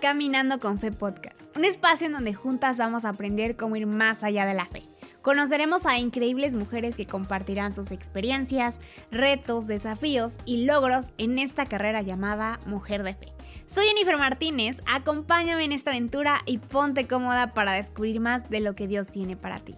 [0.00, 4.22] Caminando con Fe Podcast, un espacio en donde juntas vamos a aprender cómo ir más
[4.22, 4.82] allá de la fe.
[5.22, 8.78] Conoceremos a increíbles mujeres que compartirán sus experiencias,
[9.10, 13.32] retos, desafíos y logros en esta carrera llamada Mujer de Fe.
[13.66, 18.74] Soy Jennifer Martínez, acompáñame en esta aventura y ponte cómoda para descubrir más de lo
[18.74, 19.74] que Dios tiene para ti.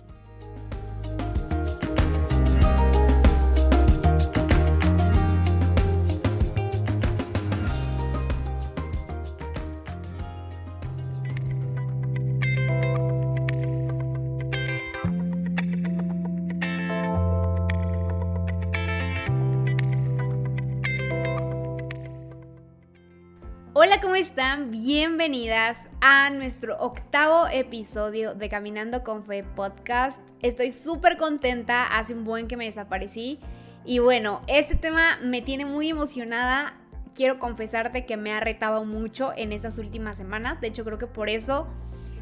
[23.88, 24.70] Hola, ¿cómo están?
[24.70, 30.20] Bienvenidas a nuestro octavo episodio de Caminando con Fe podcast.
[30.42, 33.38] Estoy súper contenta, hace un buen que me desaparecí.
[33.86, 36.74] Y bueno, este tema me tiene muy emocionada.
[37.16, 40.60] Quiero confesarte que me ha retado mucho en estas últimas semanas.
[40.60, 41.66] De hecho, creo que por eso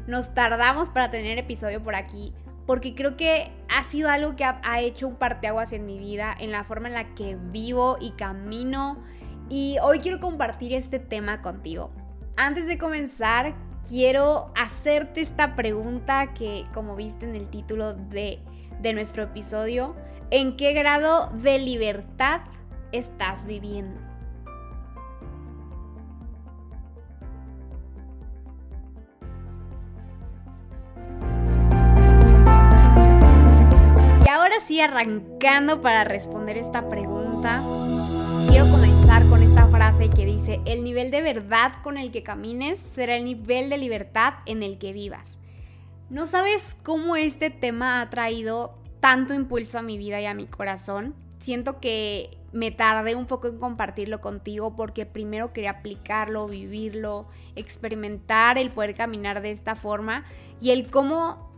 [0.07, 2.33] nos tardamos para tener episodio por aquí.
[2.65, 6.51] Porque creo que ha sido algo que ha, hecho un parteaguas en mi vida, en
[6.51, 9.03] la forma en la que vivo y camino
[9.49, 11.91] y hoy quiero compartir este tema contigo.
[12.35, 13.55] Antes de comenzar,
[13.87, 18.39] quiero hacerte esta pregunta que, como viste en el título de,
[18.81, 19.95] de nuestro episodio,
[20.29, 22.41] ¿en qué grado de libertad
[22.91, 24.01] estás viviendo?
[34.25, 37.63] Y ahora sí, arrancando para responder esta pregunta,
[39.07, 43.23] con esta frase que dice, el nivel de verdad con el que camines será el
[43.23, 45.39] nivel de libertad en el que vivas.
[46.09, 50.45] No sabes cómo este tema ha traído tanto impulso a mi vida y a mi
[50.45, 51.15] corazón.
[51.39, 58.57] Siento que me tardé un poco en compartirlo contigo porque primero quería aplicarlo, vivirlo, experimentar
[58.57, 60.25] el poder caminar de esta forma
[60.59, 61.49] y el cómo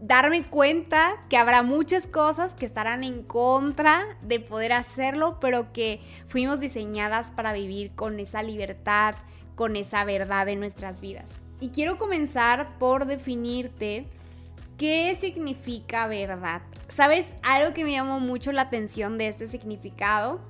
[0.00, 6.00] darme cuenta que habrá muchas cosas que estarán en contra de poder hacerlo, pero que
[6.26, 9.14] fuimos diseñadas para vivir con esa libertad,
[9.54, 11.30] con esa verdad en nuestras vidas.
[11.60, 14.06] Y quiero comenzar por definirte
[14.76, 16.62] qué significa verdad.
[16.88, 17.32] ¿Sabes?
[17.42, 20.40] Algo que me llamó mucho la atención de este significado,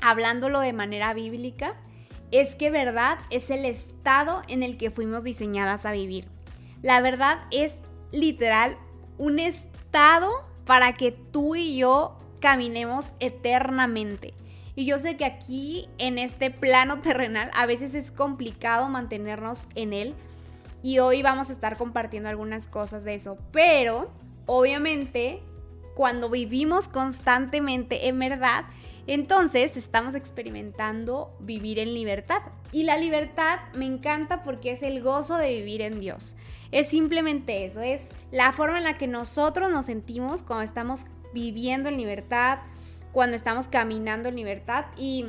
[0.00, 1.76] hablándolo de manera bíblica,
[2.30, 6.26] es que verdad es el estado en el que fuimos diseñadas a vivir.
[6.82, 7.80] La verdad es
[8.14, 8.78] literal
[9.18, 10.30] un estado
[10.64, 14.34] para que tú y yo caminemos eternamente.
[14.76, 19.92] Y yo sé que aquí, en este plano terrenal, a veces es complicado mantenernos en
[19.92, 20.14] él.
[20.82, 23.38] Y hoy vamos a estar compartiendo algunas cosas de eso.
[23.52, 24.10] Pero,
[24.46, 25.40] obviamente,
[25.94, 28.64] cuando vivimos constantemente en verdad,
[29.06, 32.42] entonces estamos experimentando vivir en libertad.
[32.72, 36.34] Y la libertad me encanta porque es el gozo de vivir en Dios.
[36.74, 38.02] Es simplemente eso, es
[38.32, 42.58] la forma en la que nosotros nos sentimos cuando estamos viviendo en libertad,
[43.12, 44.86] cuando estamos caminando en libertad.
[44.96, 45.26] Y,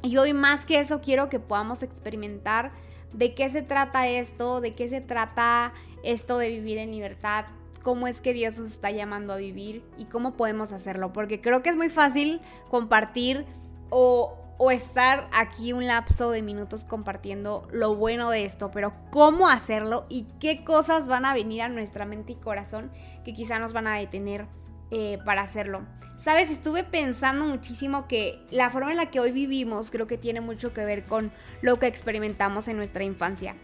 [0.00, 2.72] y hoy más que eso quiero que podamos experimentar
[3.12, 7.44] de qué se trata esto, de qué se trata esto de vivir en libertad,
[7.82, 11.12] cómo es que Dios nos está llamando a vivir y cómo podemos hacerlo.
[11.12, 12.40] Porque creo que es muy fácil
[12.70, 13.44] compartir
[13.90, 19.48] o o estar aquí un lapso de minutos compartiendo lo bueno de esto, pero cómo
[19.48, 22.90] hacerlo y qué cosas van a venir a nuestra mente y corazón
[23.24, 24.46] que quizá nos van a detener
[24.90, 25.82] eh, para hacerlo.
[26.18, 30.40] Sabes, estuve pensando muchísimo que la forma en la que hoy vivimos creo que tiene
[30.40, 31.30] mucho que ver con
[31.60, 33.54] lo que experimentamos en nuestra infancia.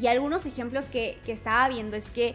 [0.00, 2.34] Y algunos ejemplos que, que estaba viendo es que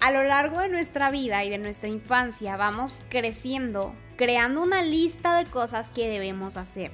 [0.00, 5.36] a lo largo de nuestra vida y de nuestra infancia vamos creciendo creando una lista
[5.36, 6.92] de cosas que debemos hacer.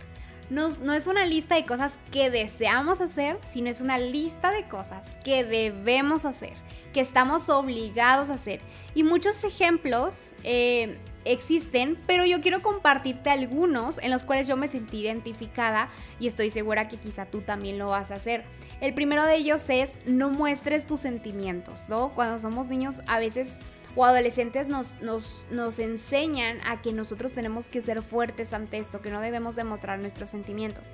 [0.49, 5.15] No, es una lista de cosas que deseamos hacer, sino es una lista de cosas
[5.27, 6.55] que debemos hacer,
[6.94, 8.62] que estamos obligados a hacer.
[8.94, 14.67] Y muchos ejemplos eh, existen, pero yo quiero compartirte algunos en los cuales yo me
[14.67, 18.44] sentí identificada y estoy segura que quizá tú también lo vas a hacer.
[18.81, 22.14] El primero de ellos es no muestres tus sentimientos, ¿no?
[22.14, 23.50] Cuando somos niños a veces
[23.96, 29.11] o adolescentes nos, nos, enseñan a que nosotros tenemos que ser fuertes ante esto, que
[29.11, 30.93] no debemos demostrar nuestros sentimientos.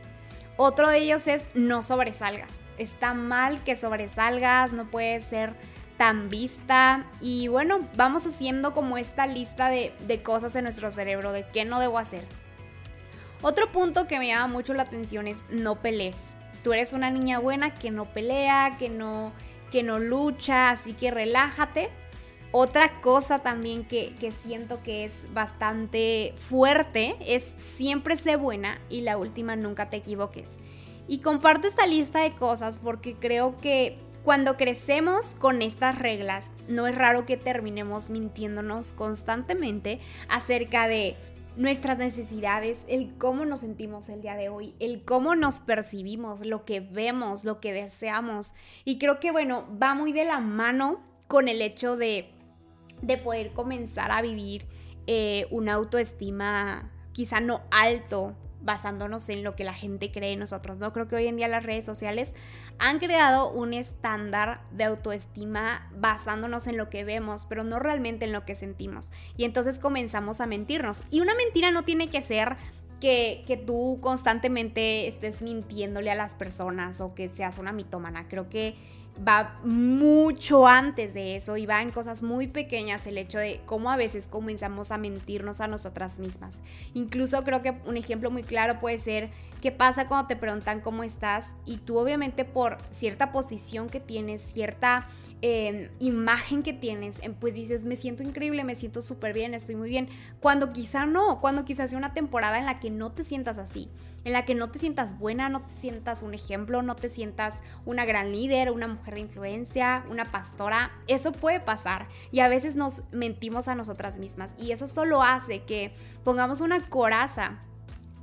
[0.56, 2.50] Otro de ellos es no sobresalgas.
[2.78, 5.54] Está mal que sobresalgas, no puedes ser
[5.96, 7.04] tan vista.
[7.20, 11.64] Y bueno, vamos haciendo como esta lista de, de cosas en nuestro cerebro, de qué
[11.64, 12.24] no debo hacer.
[13.42, 16.34] Otro punto que me llama mucho la atención es no pelees.
[16.62, 19.32] Tú eres una niña buena que no pelea, que no,
[19.70, 21.90] que no lucha, así que relájate
[22.56, 29.18] otra cosa también que, siento que es bastante fuerte es siempre sé buena y la
[29.18, 30.58] última nunca te equivoques.
[31.08, 36.86] Y comparto esta lista de cosas porque creo que cuando crecemos con estas reglas, no
[36.86, 39.98] es raro que terminemos mintiéndonos constantemente
[40.28, 41.16] acerca de
[41.56, 46.64] nuestras necesidades, el cómo nos sentimos el día de hoy, el cómo nos percibimos, lo
[46.64, 48.54] que vemos, lo que deseamos.
[48.84, 52.33] Y creo que, bueno, va muy de la mano con el hecho de,
[53.02, 54.66] de poder comenzar a vivir
[55.06, 60.78] eh, una autoestima quizá no alto, basándonos en lo que la gente cree en nosotros,
[60.78, 60.92] ¿no?
[60.92, 62.32] Creo que hoy en día las redes sociales
[62.78, 68.32] han creado un estándar de autoestima basándonos en lo que vemos, pero no realmente en
[68.32, 69.12] lo que sentimos.
[69.36, 71.02] Y entonces comenzamos a mentirnos.
[71.10, 72.56] Y una mentira no tiene que ser
[73.00, 78.28] que, que, tú constantemente estés mintiéndole a las personas o que seas una mitómana.
[78.28, 78.76] Creo que
[79.16, 83.90] va mucho antes de eso y va en cosas muy pequeñas el hecho de cómo
[83.90, 86.62] a veces comenzamos a mentirnos a nosotras mismas.
[86.94, 89.30] Incluso creo que un ejemplo muy claro puede ser
[89.62, 94.42] qué pasa cuando te preguntan cómo estás y tú obviamente por cierta posición que tienes,
[94.42, 95.06] cierta
[95.42, 99.90] Em, imagen que tienes, pues dices, me siento increíble, me siento súper bien, estoy muy
[99.90, 100.08] bien.
[100.40, 103.90] Cuando quizá no, cuando quizás sea una temporada en la que no te sientas así,
[104.24, 107.62] en la que no te sientas buena, no te sientas un ejemplo, no te sientas
[107.84, 112.74] una gran líder, una mujer de influencia, una pastora, eso puede pasar y a veces
[112.74, 115.92] nos mentimos a nosotras mismas y eso solo hace que
[116.24, 117.60] pongamos una coraza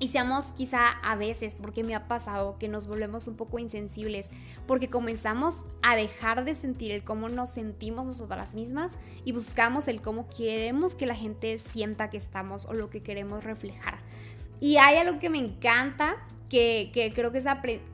[0.01, 4.31] y seamos quizá a veces, porque me ha pasado, que nos volvemos un poco insensibles,
[4.65, 8.93] porque comenzamos a dejar de sentir el cómo nos sentimos nosotras mismas
[9.25, 13.43] y buscamos el cómo queremos que la gente sienta que estamos o lo que queremos
[13.43, 13.99] reflejar.
[14.59, 16.17] Y hay algo que me encanta,
[16.49, 17.45] que, creo que, es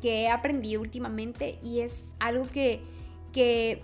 [0.02, 2.80] que he aprendido últimamente y es algo que,
[3.34, 3.84] que,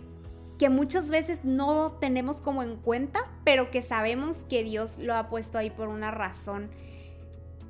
[0.57, 5.27] que muchas veces no tenemos como en cuenta, pero que sabemos que Dios lo ha
[5.27, 6.69] puesto ahí por una razón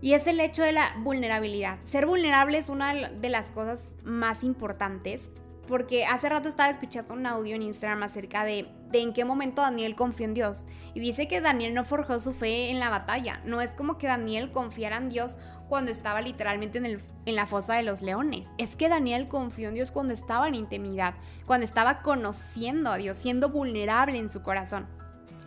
[0.03, 1.79] y es el hecho de la vulnerabilidad.
[1.85, 5.29] Ser vulnerable es una de las cosas más importantes
[5.65, 9.61] porque hace rato estaba escuchando un audio en Instagram acerca de, de, en qué momento
[9.61, 10.65] Daniel confió en Dios.
[10.93, 13.39] Y dice que Daniel no forjó su fe en la batalla.
[13.45, 15.37] No es como que Daniel confiara en Dios
[15.69, 18.51] cuando estaba literalmente en, el, en la fosa de los leones.
[18.57, 21.13] Es que Daniel confió en Dios cuando estaba en intimidad,
[21.45, 24.85] cuando estaba conociendo a Dios, siendo vulnerable en su corazón.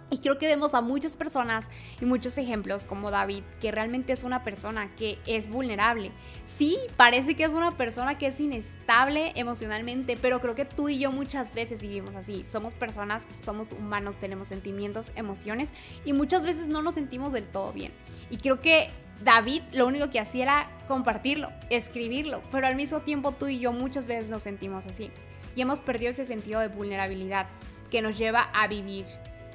[0.09, 1.69] Y creo que vemos a muchas personas
[2.01, 6.13] y muchos ejemplos como David, que realmente es una persona que es vulnerable.
[6.45, 11.01] Sí, parece que es una persona que es inestable emocionalmente, pero creo que tú y
[11.01, 12.45] yo muchas veces vivimos así.
[12.45, 15.71] Somos personas, somos humanos, tenemos sentimientos, emociones
[16.05, 17.93] y muchas veces no nos sentimos del todo bien.
[18.31, 18.91] Y creo que
[19.25, 23.73] David lo único que hacía era compartirlo, escribirlo, pero al mismo tiempo tú y yo
[23.73, 25.11] muchas veces nos sentimos así.
[25.57, 27.49] Y hemos perdido ese sentido de vulnerabilidad
[27.91, 29.07] que nos lleva a vivir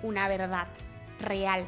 [0.03, 0.67] una verdad
[1.19, 1.65] real.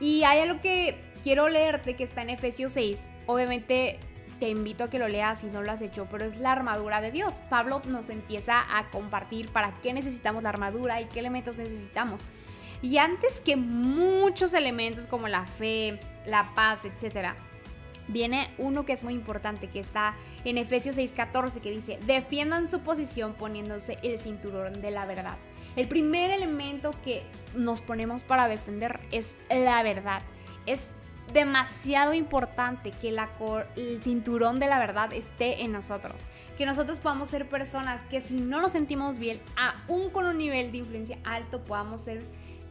[0.00, 3.10] Y hay algo que quiero leerte que está en Efesios 6.
[3.26, 3.98] Obviamente
[4.38, 7.00] te invito a que lo leas si no lo has hecho, pero es la armadura
[7.00, 7.42] de Dios.
[7.50, 12.22] Pablo nos empieza a compartir para qué necesitamos la armadura y qué elementos necesitamos.
[12.80, 17.30] Y antes que muchos elementos como la fe, la paz, etc.,
[18.06, 20.14] viene uno que es muy importante, que está
[20.44, 25.36] en Efesios 6:14, que dice, defiendan su posición poniéndose el cinturón de la verdad.
[25.78, 27.22] El primer elemento que
[27.54, 30.22] nos ponemos para defender es la verdad.
[30.66, 30.90] Es
[31.32, 33.16] demasiado importante que
[33.76, 36.26] el cinturón de la verdad esté en nosotros.
[36.56, 40.72] Que nosotros podamos ser personas que si no nos sentimos bien, aún con un nivel
[40.72, 42.24] de influencia alto, podamos ser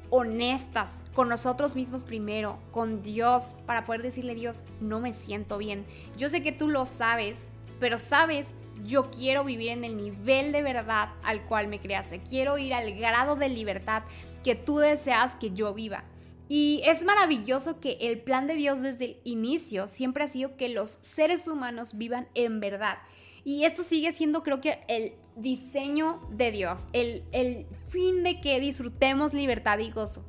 [0.09, 5.85] honestas con nosotros mismos primero, con Dios, para poder decirle Dios, no me siento bien.
[6.17, 7.47] Yo sé que tú lo sabes,
[7.79, 8.49] pero sabes
[8.85, 12.21] yo quiero vivir en el nivel de verdad al cual me creaste.
[12.21, 14.03] Quiero ir al grado de libertad
[14.43, 16.03] que tú deseas que yo viva.
[16.49, 20.69] Y es maravilloso que el plan de Dios desde el inicio siempre ha sido que
[20.69, 22.99] los seres humanos vivan en verdad.
[23.43, 28.59] Y esto sigue siendo creo que el diseño de Dios, el, el fin de que
[28.59, 30.25] disfrutemos libertad y gozo.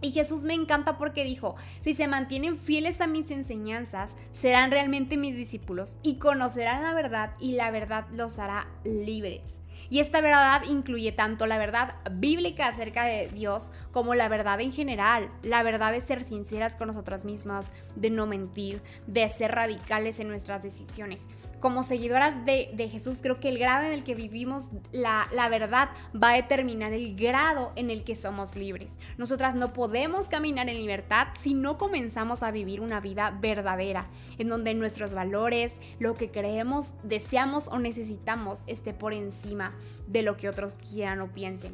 [0.00, 5.16] Y Jesús me encanta porque dijo, si se mantienen fieles a mis enseñanzas, serán realmente
[5.16, 9.59] mis discípulos y conocerán la verdad y la verdad los hará libres.
[9.90, 14.72] Y esta verdad incluye tanto la verdad bíblica acerca de Dios como la verdad en
[14.72, 15.28] general.
[15.42, 20.28] La verdad de ser sinceras con nosotras mismas, de no mentir, de ser radicales en
[20.28, 21.26] nuestras decisiones.
[21.58, 25.90] Como seguidoras de, Jesús, creo que el grado en el que vivimos la, la verdad
[26.14, 28.96] va a determinar el grado en el que somos libres.
[29.18, 34.06] Nosotras no podemos caminar en libertad si no comenzamos a vivir una vida verdadera,
[34.38, 39.74] en donde nuestros valores, lo que creemos, deseamos o necesitamos esté por encima
[40.06, 41.72] de lo que otros quieran o piensen.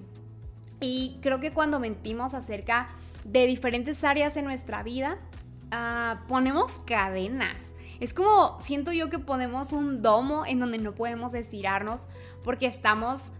[0.80, 2.88] Y creo que cuando mentimos acerca
[3.24, 5.18] de diferentes áreas en nuestra vida,
[5.70, 7.72] ah, ponemos cadenas.
[7.98, 12.08] Es como, siento yo que ponemos un domo en donde no podemos estirarnos
[12.44, 13.32] porque estamos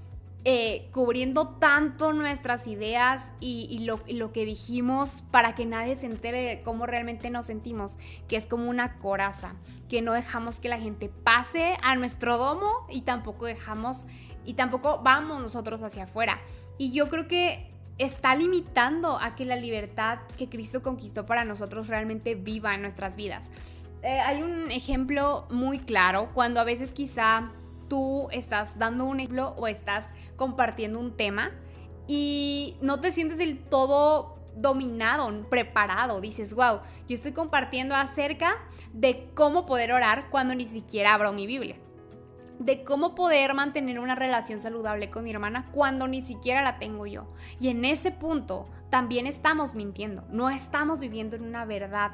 [0.48, 6.40] eh, cubriendo tanto nuestras ideas y, lo, lo, que dijimos para que nadie se entere
[6.42, 9.56] de cómo realmente nos sentimos, que es como una coraza,
[9.88, 14.06] que no dejamos que la gente pase a nuestro domo y tampoco dejamos
[14.46, 16.40] y tampoco vamos nosotros hacia afuera.
[16.78, 21.88] Y yo creo que está limitando a que la libertad que Cristo conquistó para nosotros
[21.88, 23.50] realmente viva en nuestras vidas.
[24.02, 27.50] Eh, hay un ejemplo muy claro cuando a veces quizá
[27.88, 31.50] tú estás dando un ejemplo o estás compartiendo un tema
[32.06, 36.20] y no te sientes del todo dominado, preparado.
[36.20, 38.50] Dices, wow, yo estoy compartiendo acerca
[38.92, 41.76] de cómo poder orar cuando ni siquiera abro mi Biblia
[42.58, 47.06] de cómo poder mantener una relación saludable con mi hermana cuando ni siquiera la tengo
[47.06, 47.26] yo.
[47.60, 52.12] Y en ese punto también estamos mintiendo, no estamos viviendo en una verdad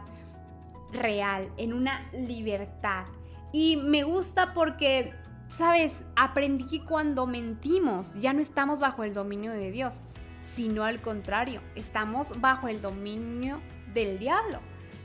[0.93, 3.07] real, en una libertad.
[3.53, 5.13] Y me gusta porque,
[5.49, 10.03] sabes, aprendí que cuando mentimos ya no estamos bajo el dominio de Dios,
[10.43, 13.61] sino al contrario, estamos bajo el dominio
[13.95, 14.61] del diablo.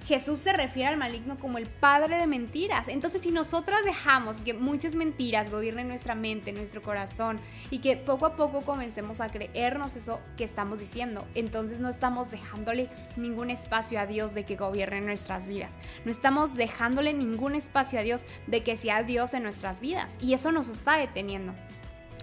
[0.08, 2.88] Jesús se refiere al maligno como el padre de mentiras.
[2.88, 8.26] Entonces, si nosotras dejamos que muchas mentiras gobiernen nuestra mente, nuestro corazón, y que poco
[8.26, 14.00] a poco comencemos a creernos eso que estamos diciendo, entonces no estamos dejándole ningún espacio
[14.00, 15.76] a Dios de que gobierne nuestras vidas.
[16.06, 20.18] No estamos dejándole ningún espacio a Dios de que sea Dios en nuestras vidas.
[20.22, 21.54] Y eso nos está deteniendo.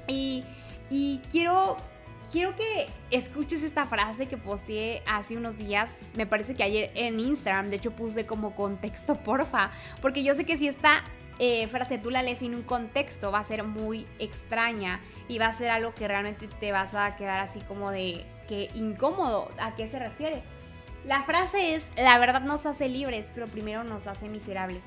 [0.09, 0.43] Y,
[0.89, 1.77] y quiero
[2.35, 7.21] quiero que escuches esta frase que posteé hace unos días, me parece que ayer en
[7.21, 9.71] Instagram, de hecho puse como contexto, porfa,
[10.03, 11.05] porque yo sé que si esta
[11.39, 15.47] eh, frase tú la lees sin un contexto va a ser muy extraña y va
[15.47, 19.77] a ser algo que realmente te vas a quedar así como de que incómodo, ¿a
[19.77, 20.43] qué se refiere?
[21.05, 24.83] La frase es, la verdad nos hace libres, pero primero nos hace miserables.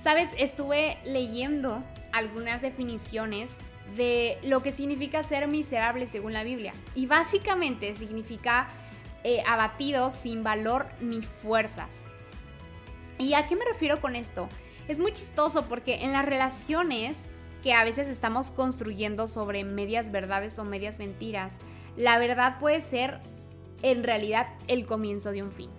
[0.00, 3.56] Sabes, estuve leyendo algunas definiciones
[3.96, 6.72] de lo que significa ser miserable según la Biblia.
[6.94, 8.68] Y básicamente significa
[9.24, 12.02] eh, abatido sin valor ni fuerzas.
[13.18, 14.48] ¿Y a qué me refiero con esto?
[14.86, 17.16] Es muy chistoso porque en las relaciones
[17.62, 21.54] que a veces estamos construyendo sobre medias verdades o medias mentiras,
[21.96, 23.20] la verdad puede ser
[23.82, 25.70] en realidad el comienzo de un fin.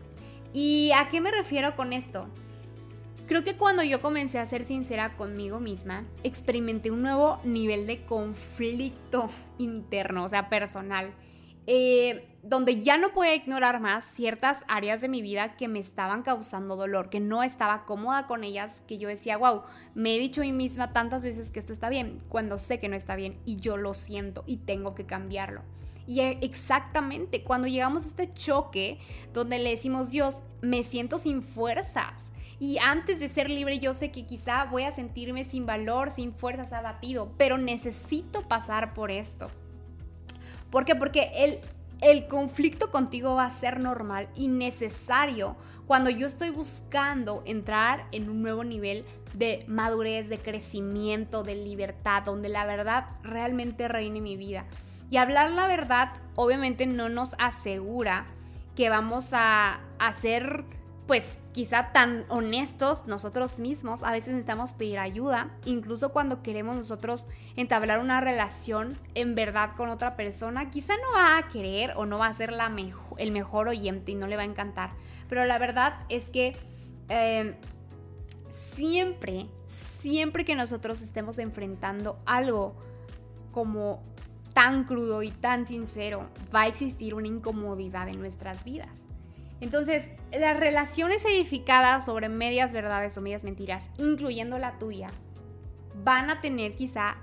[0.52, 2.28] ¿Y a qué me refiero con esto?
[3.30, 8.04] Creo que cuando yo comencé a ser sincera conmigo misma, experimenté un nuevo nivel de
[8.04, 11.14] conflicto interno, o sea, personal,
[11.68, 16.24] eh, donde ya no podía ignorar más ciertas áreas de mi vida que me estaban
[16.24, 19.62] causando dolor, que no estaba cómoda con ellas, que yo decía, wow,
[19.94, 22.90] me he dicho a mí misma tantas veces que esto está bien, cuando sé que
[22.90, 25.62] no está bien y yo lo siento y tengo que cambiarlo.
[26.08, 28.98] Y e, exactamente cuando llegamos a este choque
[29.34, 34.12] donde le decimos, Dios, me siento sin fuerzas y antes de ser libre yo sé
[34.12, 39.50] que quizá voy a sentirme sin valor, sin fuerzas, abatido, pero necesito pasar por esto.
[40.70, 40.96] ¿Por qué?
[40.96, 41.60] Porque el,
[42.02, 45.56] el conflicto contigo va a ser normal y necesario
[45.88, 52.24] cuando yo estoy buscando entrar en un nuevo nivel de madurez, de crecimiento, de libertad,
[52.24, 54.66] donde la verdad realmente reine mi vida.
[55.10, 58.26] Y hablar la verdad obviamente no nos asegura
[58.76, 60.64] que vamos a hacer
[61.10, 67.28] pues quizá tan honestos nosotros mismos, a veces necesitamos pedir ayuda, incluso cuando queremos nosotros
[67.56, 72.20] entablar una relación en verdad con otra persona, quizá no va a querer o no
[72.20, 72.72] va a ser la
[73.18, 74.92] el mejor oyente y no le va a encantar,
[75.28, 76.56] pero la verdad es que
[77.10, 77.58] eh,
[78.52, 82.76] siempre, siempre que nosotros estemos enfrentando algo
[83.52, 84.04] como
[84.54, 89.09] tan crudo y tan sincero, va a existir una incomodidad en nuestras vidas.
[89.62, 95.08] Entonces, las relaciones edificadas sobre medias verdades o medias mentiras, incluyendo la tuya,
[96.04, 97.18] van a tener quizá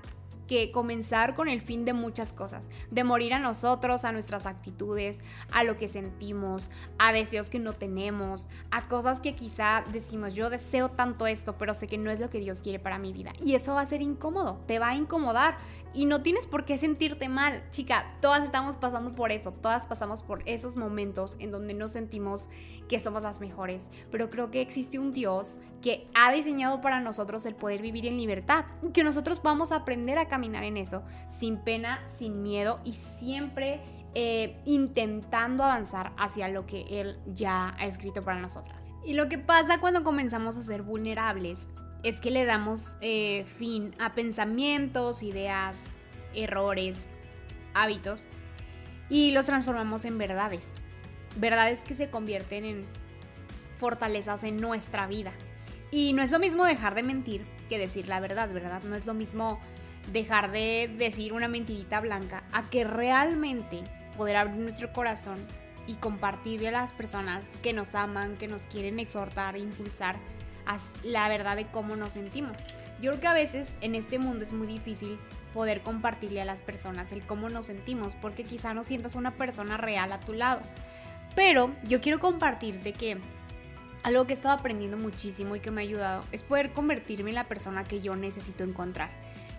[0.46, 5.20] que comenzar con el fin de muchas cosas, de morir a nosotros, a nuestras actitudes,
[5.52, 10.50] a lo que sentimos, a deseos que no tenemos, a cosas que quizá decimos, yo
[10.50, 13.32] deseo tanto esto, pero sé que no es lo que Dios quiere para mi vida.
[13.44, 15.58] Y eso va a ser incómodo, te va a incomodar
[15.96, 17.64] y no tienes por qué sentirte mal.
[17.70, 22.50] Chica, todas estamos pasando por eso, todas pasamos por esos momentos en donde nos sentimos
[22.86, 27.46] que somos las mejores, pero creo que existe un Dios que ha diseñado para nosotros
[27.46, 31.56] el poder vivir en libertad que nosotros vamos a aprender a caminar en eso, sin
[31.56, 33.80] pena, sin miedo y siempre
[34.14, 38.88] eh, intentando avanzar hacia lo que Él ya ha escrito para nosotras.
[39.04, 41.66] Y lo que pasa cuando comenzamos a ser vulnerables
[42.02, 45.90] es que le damos eh, fin a pensamientos, ideas,
[46.34, 47.08] errores,
[47.74, 48.26] hábitos
[49.08, 50.72] y los transformamos en verdades.
[51.36, 52.86] Verdades que se convierten en
[53.76, 55.32] fortalezas en nuestra vida.
[55.90, 58.82] Y no es lo mismo dejar de mentir que decir la verdad, ¿verdad?
[58.82, 59.60] No es lo mismo
[60.12, 63.82] dejar de decir una mentirita blanca a que realmente
[64.16, 65.38] poder abrir nuestro corazón
[65.86, 70.16] y compartirle a las personas que nos aman, que nos quieren exhortar, impulsar
[71.02, 72.56] la verdad de cómo nos sentimos.
[73.00, 75.18] Yo creo que a veces en este mundo es muy difícil
[75.52, 79.76] poder compartirle a las personas el cómo nos sentimos, porque quizá no sientas una persona
[79.76, 80.60] real a tu lado.
[81.34, 83.18] Pero yo quiero compartirte que
[84.02, 87.34] algo que he estado aprendiendo muchísimo y que me ha ayudado es poder convertirme en
[87.34, 89.10] la persona que yo necesito encontrar.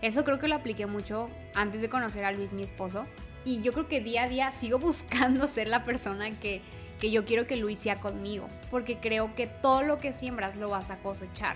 [0.01, 3.05] Eso creo que lo apliqué mucho antes de conocer a Luis, mi esposo.
[3.45, 6.61] Y yo creo que día a día sigo buscando ser la persona que,
[6.99, 8.47] que yo quiero que Luis sea conmigo.
[8.71, 11.55] Porque creo que todo lo que siembras lo vas a cosechar.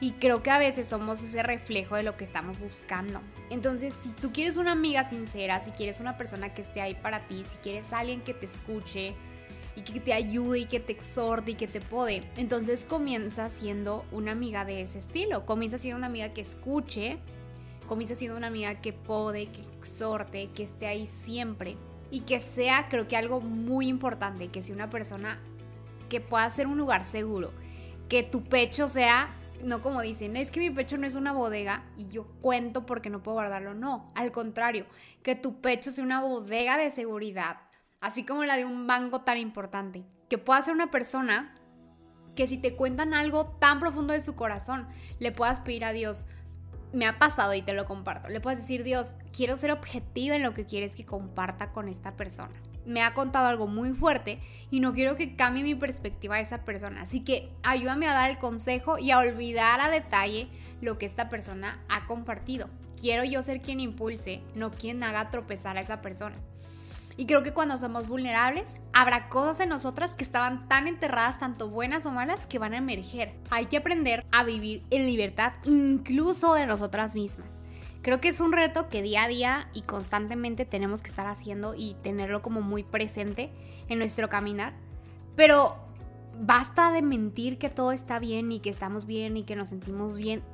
[0.00, 3.20] Y creo que a veces somos ese reflejo de lo que estamos buscando.
[3.50, 7.26] Entonces, si tú quieres una amiga sincera, si quieres una persona que esté ahí para
[7.26, 9.14] ti, si quieres alguien que te escuche
[9.74, 14.04] y que te ayude y que te exhorte y que te pode, entonces comienza siendo
[14.12, 15.44] una amiga de ese estilo.
[15.44, 17.18] Comienza siendo una amiga que escuche,
[17.88, 21.76] comienza siendo una amiga que pode, que exhorte, que esté ahí siempre.
[22.10, 25.38] Y que sea, creo que algo muy importante, que sea una persona
[26.08, 27.52] que pueda ser un lugar seguro.
[28.08, 31.84] Que tu pecho sea no como dicen, es que mi pecho no es una bodega
[31.96, 33.74] y yo cuento porque no puedo guardarlo.
[33.74, 34.86] No, al contrario,
[35.22, 37.58] que tu pecho sea una bodega de seguridad,
[38.00, 40.04] así como la de un banco tan importante.
[40.28, 41.54] Que pueda ser una persona
[42.34, 44.86] que si te cuentan algo tan profundo de su corazón,
[45.18, 46.26] le puedas pedir a Dios,
[46.92, 50.42] me ha pasado y te lo comparto, le puedes decir, Dios, quiero ser objetiva en
[50.42, 52.54] lo que quieres que comparta con esta persona
[52.88, 54.40] me ha contado algo muy fuerte
[54.70, 57.02] y no quiero que cambie mi perspectiva de esa persona.
[57.02, 60.48] Así que ayúdame a dar el consejo y a olvidar a detalle
[60.80, 62.68] lo que esta persona ha compartido.
[62.98, 66.36] Quiero yo ser quien impulse, no quien haga tropezar a esa persona.
[67.18, 71.68] Y creo que cuando somos vulnerables, habrá cosas en nosotras que estaban tan enterradas, tanto
[71.68, 73.34] buenas o malas, que van a emerger.
[73.50, 77.60] Hay que aprender a vivir en libertad incluso de nosotras mismas.
[78.02, 81.74] Creo que es un reto que día a día y constantemente tenemos que estar haciendo
[81.74, 83.50] y tenerlo como muy presente
[83.88, 84.74] en nuestro caminar.
[85.34, 85.76] Pero
[86.40, 90.18] basta de mentir que todo está bien y que estamos bien y que nos sentimos
[90.18, 90.44] bien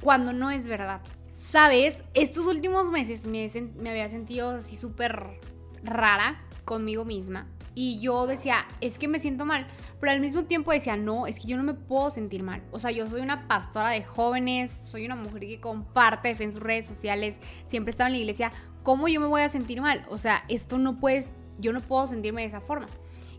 [0.00, 1.02] cuando no es verdad.
[1.32, 3.50] Sabes, estos últimos meses me,
[3.90, 5.38] había sentido así súper
[5.84, 9.66] rara conmigo misma y yo decía, es que me siento mal,
[10.00, 12.62] pero al mismo tiempo decía, no, es que yo no me puedo sentir mal.
[12.70, 16.62] O sea, yo soy una pastora de jóvenes, soy una mujer que comparte en sus
[16.62, 20.02] redes sociales, siempre estaba en la iglesia, ¿cómo yo me voy a sentir mal?
[20.08, 22.86] O sea, esto no puedes, yo no puedo sentirme de esa forma.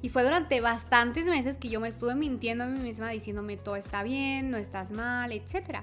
[0.02, 3.76] Y fue durante bastantes meses que yo me estuve mintiendo a mí misma diciéndome todo
[3.76, 5.80] está bien, no estás mal, etc.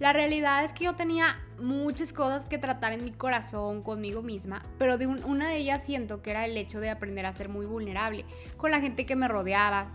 [0.00, 4.62] La realidad es que yo tenía muchas cosas que tratar en mi corazón conmigo misma,
[4.76, 7.64] pero de una de ellas siento que era el hecho de aprender a ser muy
[7.64, 8.24] vulnerable
[8.56, 9.92] con la gente que me rodeaba,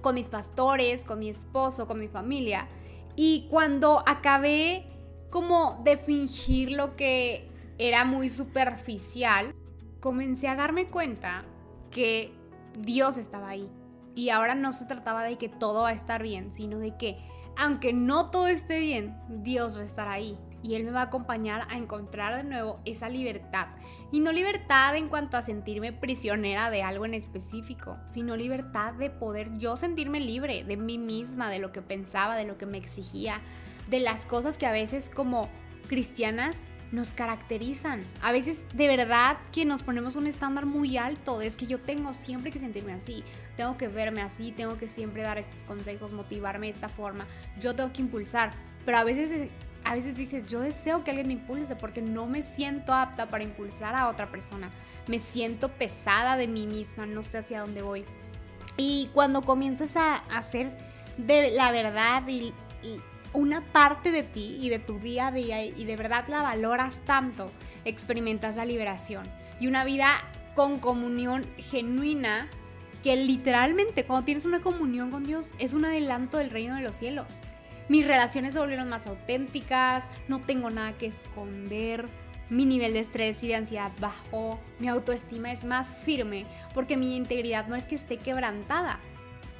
[0.00, 2.68] con mis pastores, con mi esposo, con mi familia.
[3.16, 4.86] Y cuando acabé
[5.28, 9.54] como de fingir lo que era muy superficial,
[10.00, 11.42] comencé a darme cuenta
[11.90, 12.32] que
[12.78, 13.68] Dios estaba ahí.
[14.14, 17.18] Y ahora no se trataba de que todo va a estar bien, sino de que
[17.58, 20.38] aunque no todo esté bien, Dios va a estar ahí.
[20.62, 23.66] Y Él me va a acompañar a encontrar de nuevo esa libertad.
[24.12, 29.10] Y no libertad en cuanto a sentirme prisionera de algo en específico, sino libertad de
[29.10, 32.78] poder yo sentirme libre de mí misma, de lo que pensaba, de lo que me
[32.78, 33.40] exigía,
[33.88, 35.48] de las cosas que a veces como
[35.88, 38.02] cristianas nos caracterizan.
[38.22, 42.14] A veces de verdad que nos ponemos un estándar muy alto, es que yo tengo
[42.14, 43.24] siempre que sentirme así,
[43.56, 47.26] tengo que verme así, tengo que siempre dar estos consejos, motivarme de esta forma,
[47.60, 48.52] yo tengo que impulsar,
[48.84, 49.50] pero a veces
[49.84, 53.44] a veces dices, yo deseo que alguien me impulse porque no me siento apta para
[53.44, 54.70] impulsar a otra persona.
[55.06, 58.04] Me siento pesada de mí misma, no sé hacia dónde voy.
[58.76, 60.76] Y cuando comienzas a hacer
[61.16, 62.52] de la verdad y
[63.32, 66.98] una parte de ti y de tu día a día y de verdad la valoras
[67.04, 67.50] tanto,
[67.84, 69.26] experimentas la liberación
[69.60, 70.22] y una vida
[70.54, 72.48] con comunión genuina
[73.02, 76.96] que literalmente cuando tienes una comunión con Dios es un adelanto del reino de los
[76.96, 77.26] cielos.
[77.88, 82.06] Mis relaciones se volvieron más auténticas, no tengo nada que esconder,
[82.50, 87.16] mi nivel de estrés y de ansiedad bajó, mi autoestima es más firme porque mi
[87.16, 89.00] integridad no es que esté quebrantada,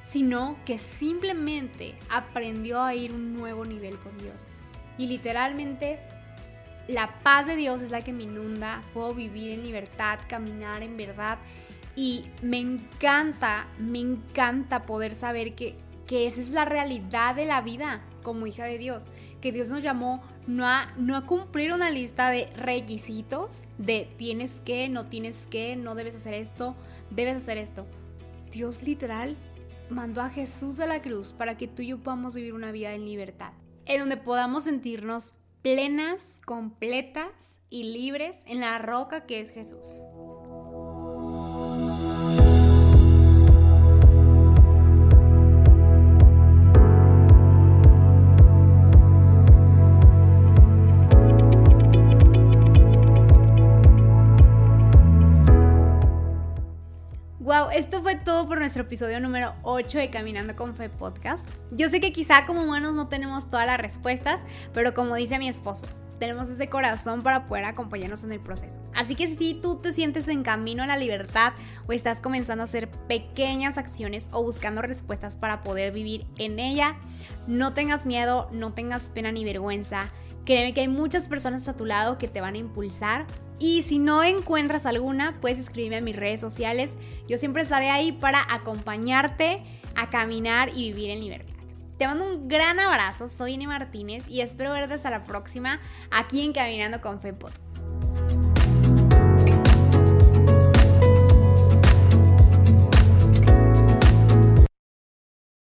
[0.09, 4.47] sino que simplemente aprendió a ir un nuevo nivel con Dios.
[4.97, 5.99] Y literalmente
[6.87, 10.97] la paz de Dios es la que me inunda, puedo vivir en libertad, caminar en
[10.97, 11.39] verdad
[11.95, 17.61] y me encanta, me encanta poder saber que, que esa es la realidad de la
[17.61, 19.11] vida como hija de Dios,
[19.43, 24.53] que Dios nos llamó no a, no a cumplir una lista de requisitos de tienes
[24.65, 26.75] que, no tienes que, no debes hacer esto,
[27.11, 27.87] debes hacer esto.
[28.51, 29.37] Dios literal
[29.91, 32.93] mandó a Jesús a la cruz para que tú y yo podamos vivir una vida
[32.93, 33.53] en libertad,
[33.87, 40.05] en donde podamos sentirnos plenas, completas y libres en la roca que es Jesús.
[57.79, 61.49] Esto fue todo por nuestro episodio número 8 de Caminando con Fe Podcast.
[61.71, 64.41] Yo sé que quizá como humanos no tenemos todas las respuestas,
[64.75, 65.87] pero como dice mi esposo,
[66.19, 68.81] tenemos ese corazón para poder acompañarnos en el proceso.
[68.97, 71.53] Así que si tú te sientes en camino a la libertad
[71.87, 76.97] o estás comenzando a hacer pequeñas acciones o buscando respuestas para poder vivir en ella,
[77.47, 80.11] no tengas miedo, no tengas pena ni vergüenza.
[80.45, 83.25] Créeme que hay muchas personas a tu lado que te van a impulsar
[83.59, 86.97] y si no encuentras alguna, puedes escribirme a mis redes sociales.
[87.27, 89.63] Yo siempre estaré ahí para acompañarte
[89.97, 91.55] a caminar y vivir en libertad.
[91.97, 95.81] Te mando un gran abrazo, soy Ine Martínez y espero verte hasta la próxima
[96.13, 97.51] aquí en Caminando con Fepod.